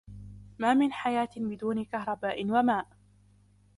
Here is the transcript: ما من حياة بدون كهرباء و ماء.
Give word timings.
ما 0.59 0.73
من 0.73 0.93
حياة 0.93 1.29
بدون 1.37 1.83
كهرباء 1.85 2.45
و 2.45 2.61
ماء. 2.63 2.87